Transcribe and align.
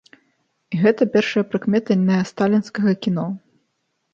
І 0.75 0.79
гэта 0.83 1.07
першая 1.17 1.43
прыкмета 1.51 1.99
нэасталінскага 2.07 2.91
кіно. 3.07 3.29